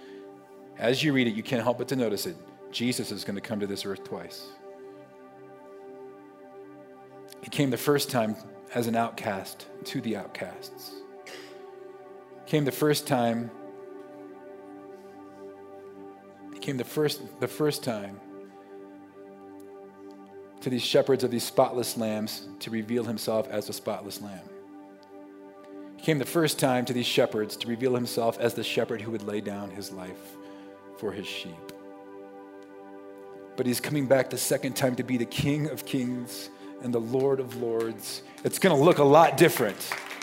[0.77, 2.37] As you read it, you can't help but to notice it.
[2.71, 4.47] Jesus is going to come to this earth twice.
[7.43, 8.37] He came the first time
[8.75, 10.93] as an outcast to the outcasts.
[12.45, 13.51] He came the first time.
[16.53, 18.21] He came the first, the first time
[20.61, 24.49] to these shepherds of these spotless lambs to reveal himself as a spotless lamb.
[25.97, 29.11] He came the first time to these shepherds to reveal himself as the shepherd who
[29.11, 30.37] would lay down his life
[30.99, 31.73] for his sheep.
[33.57, 36.51] But he's coming back the second time to be the King of kings
[36.83, 38.23] and the Lord of Lords.
[38.45, 39.77] It's going to look a lot different.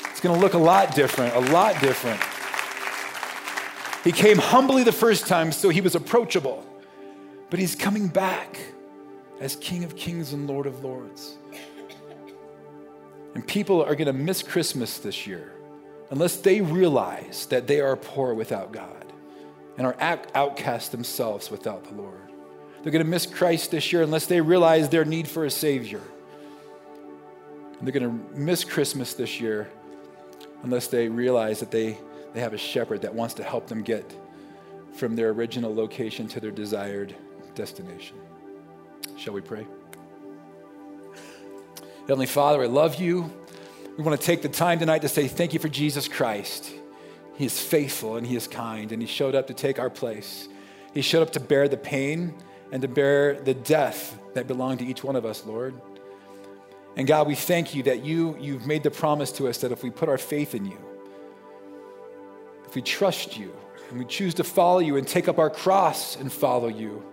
[0.10, 2.20] It's going to look a lot different, a lot different.
[4.04, 6.66] He came humbly the first time, so he was approachable.
[7.50, 8.58] But he's coming back
[9.40, 11.38] as King of Kings and Lord of Lords.
[13.36, 15.54] And people are going to miss Christmas this year
[16.10, 19.06] unless they realize that they are poor without God
[19.78, 22.32] and are outcast themselves without the Lord.
[22.82, 26.02] They're going to miss Christ this year unless they realize their need for a Savior.
[27.80, 29.70] And they're going to miss Christmas this year
[30.64, 31.98] unless they realize that they,
[32.34, 34.16] they have a shepherd that wants to help them get
[34.94, 37.16] from their original location to their desired
[37.54, 38.18] destination.
[39.18, 39.66] Shall we pray?
[42.02, 43.32] Heavenly Father, I love you.
[43.98, 46.72] We want to take the time tonight to say thank you for Jesus Christ.
[47.36, 50.48] He is faithful and He is kind, and He showed up to take our place.
[50.94, 52.34] He showed up to bear the pain
[52.72, 55.80] and to bear the death that belonged to each one of us, Lord.
[56.98, 59.84] And God, we thank you that you, you've made the promise to us that if
[59.84, 60.78] we put our faith in you,
[62.66, 63.54] if we trust you,
[63.90, 67.04] and we choose to follow you and take up our cross and follow you,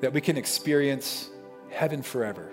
[0.00, 1.30] that we can experience
[1.70, 2.50] heaven forever.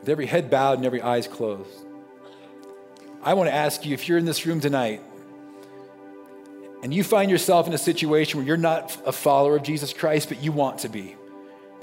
[0.00, 1.86] With every head bowed and every eyes closed,
[3.22, 5.02] I want to ask you if you're in this room tonight
[6.82, 10.28] and you find yourself in a situation where you're not a follower of Jesus Christ,
[10.30, 11.16] but you want to be.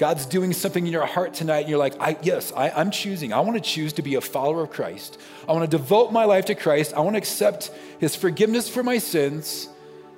[0.02, 3.34] God's doing something in your heart tonight, and you're like, I, yes, I, I'm choosing.
[3.34, 5.20] I want to choose to be a follower of Christ.
[5.48, 6.96] I want to devote my life to Christ.
[6.96, 9.70] I want to accept his forgiveness for my sins.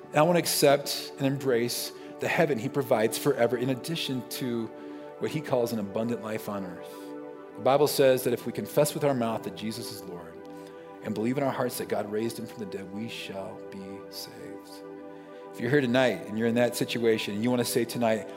[0.08, 4.70] And I want to accept and embrace the heaven he provides forever, in addition to
[5.18, 6.88] what he calls an abundant life on earth.
[7.58, 10.32] The Bible says that if we confess with our mouth that Jesus is Lord
[11.02, 13.82] and believe in our hearts that God raised him from the dead, we shall be
[14.08, 14.32] saved.
[15.52, 18.30] If you're here tonight and you're in that situation and you want to say tonight,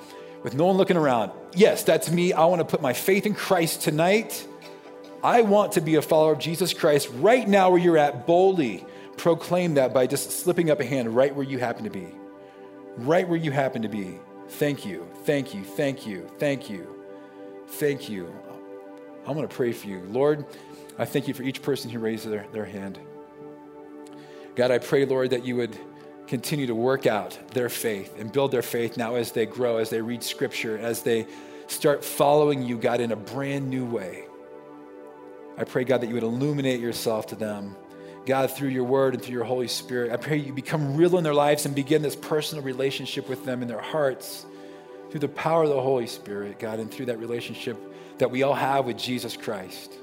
[0.43, 1.31] with no one looking around.
[1.53, 2.33] Yes, that's me.
[2.33, 4.47] I want to put my faith in Christ tonight.
[5.23, 8.27] I want to be a follower of Jesus Christ right now where you're at.
[8.27, 8.85] Boldly
[9.17, 12.07] proclaim that by just slipping up a hand right where you happen to be.
[12.97, 14.19] Right where you happen to be.
[14.49, 16.87] Thank you, thank you, thank you, thank you,
[17.67, 18.33] thank you.
[19.25, 20.01] I'm going to pray for you.
[20.09, 20.45] Lord,
[20.97, 22.97] I thank you for each person who raised their, their hand.
[24.55, 25.77] God, I pray, Lord, that you would
[26.27, 29.89] continue to work out their faith and build their faith now as they grow, as
[29.89, 31.25] they read scripture, as they
[31.67, 34.25] start following you, God, in a brand new way.
[35.57, 37.75] I pray, God, that you would illuminate yourself to them.
[38.25, 41.23] God, through your word and through your Holy Spirit, I pray you become real in
[41.23, 44.45] their lives and begin this personal relationship with them in their hearts
[45.09, 47.77] through the power of the Holy Spirit, God, and through that relationship
[48.17, 49.93] that we all have with Jesus Christ.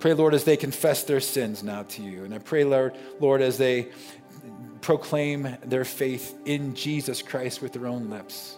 [0.00, 2.24] Pray, Lord, as they confess their sins now to you.
[2.24, 3.88] And I pray, Lord, Lord, as they
[4.86, 8.56] proclaim their faith in Jesus Christ with their own lips.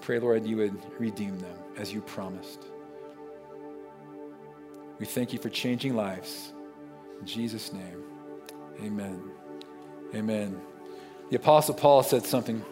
[0.00, 2.64] Pray, Lord, you would redeem them as you promised.
[4.98, 6.52] We thank you for changing lives.
[7.20, 8.02] In Jesus' name,
[8.82, 9.30] amen.
[10.12, 10.60] Amen.
[11.30, 12.64] The Apostle Paul said something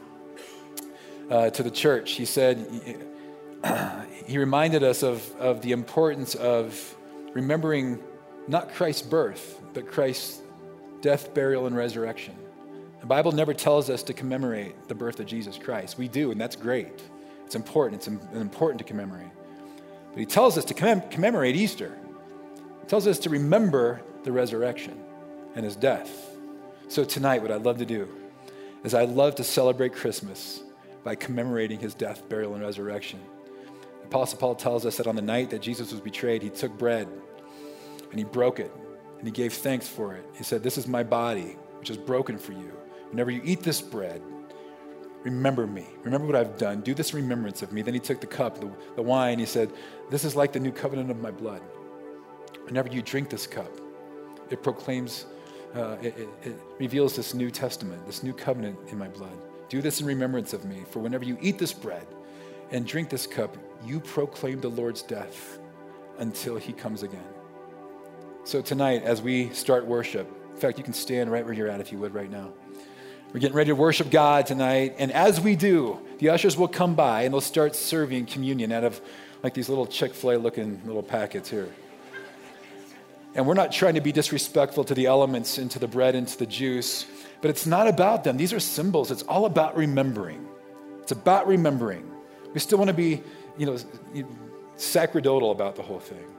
[1.31, 2.15] uh, to the church.
[2.15, 2.67] He said,
[4.27, 6.97] he reminded us of, of the importance of
[7.33, 8.03] remembering
[8.49, 10.43] not Christ's birth, but Christ's
[11.01, 12.35] death, burial, and resurrection.
[13.01, 15.99] The Bible never tells us to commemorate the birth of Jesus Christ.
[15.99, 17.03] We do, and that's great.
[17.45, 18.01] It's important.
[18.01, 19.31] It's important to commemorate.
[20.11, 21.97] But he tells us to commemorate Easter.
[22.81, 24.99] He tells us to remember the resurrection
[25.55, 26.37] and his death.
[26.89, 28.09] So tonight, what I'd love to do
[28.83, 30.63] is I'd love to celebrate Christmas
[31.05, 33.21] by commemorating his death, burial, and resurrection.
[34.01, 36.77] The Apostle Paul tells us that on the night that Jesus was betrayed, he took
[36.79, 37.09] bread
[38.11, 38.73] and he broke it
[39.19, 40.25] and he gave thanks for it.
[40.35, 42.73] He said, This is my body, which is broken for you.
[43.11, 44.23] Whenever you eat this bread,
[45.23, 45.87] remember me.
[46.03, 46.81] Remember what I've done.
[46.81, 47.83] Do this remembrance of me.
[47.83, 49.39] Then he took the cup, the, the wine.
[49.39, 49.73] He said,
[50.11, 51.63] This is like the new covenant of my blood.
[52.65, 53.71] Whenever you drink this cup,
[54.51, 55.27] it proclaims,
[55.75, 59.37] uh, it, it, it reveals this new testament, this new covenant in my blood.
[59.69, 60.85] Do this in remembrance of me.
[60.91, 62.07] For whenever you eat this bread
[62.71, 65.59] and drink this cup, you proclaim the Lord's death
[66.19, 67.27] until he comes again.
[68.45, 71.83] So tonight, as we start worship, in fact, you can stand right where you're at
[71.83, 72.51] if you would right now.
[73.31, 74.95] We're getting ready to worship God tonight.
[74.99, 78.83] And as we do, the ushers will come by and they'll start serving communion out
[78.83, 78.99] of
[79.43, 81.69] like these little Chick fil A looking little packets here.
[83.35, 86.47] And we're not trying to be disrespectful to the elements, into the bread, into the
[86.47, 87.05] juice,
[87.43, 88.39] but it's not about them.
[88.39, 89.11] These are symbols.
[89.11, 90.49] It's all about remembering.
[91.03, 92.11] It's about remembering.
[92.55, 93.23] We still want to be,
[93.59, 93.77] you know,
[94.77, 96.36] sacerdotal about the whole thing.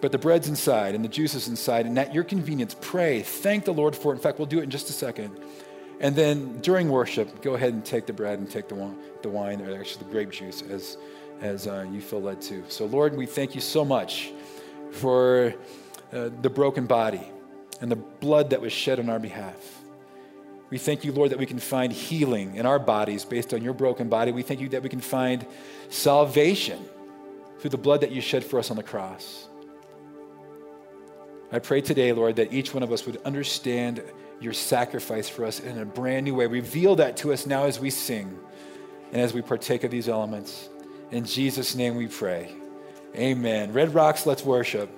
[0.00, 3.64] But the bread's inside and the juice is inside, and at your convenience, pray, thank
[3.64, 4.16] the Lord for it.
[4.16, 5.38] In fact, we'll do it in just a second.
[6.00, 9.28] And then during worship, go ahead and take the bread and take the wine, the
[9.28, 10.96] wine or actually the grape juice as,
[11.42, 12.64] as uh, you feel led to.
[12.70, 14.32] So, Lord, we thank you so much
[14.92, 15.54] for
[16.12, 17.28] uh, the broken body
[17.82, 19.82] and the blood that was shed on our behalf.
[20.70, 23.74] We thank you, Lord, that we can find healing in our bodies based on your
[23.74, 24.32] broken body.
[24.32, 25.44] We thank you that we can find
[25.90, 26.82] salvation
[27.58, 29.49] through the blood that you shed for us on the cross.
[31.52, 34.02] I pray today, Lord, that each one of us would understand
[34.40, 36.46] your sacrifice for us in a brand new way.
[36.46, 38.38] Reveal that to us now as we sing
[39.12, 40.68] and as we partake of these elements.
[41.10, 42.54] In Jesus' name we pray.
[43.16, 43.72] Amen.
[43.72, 44.88] Red Rocks, let's worship.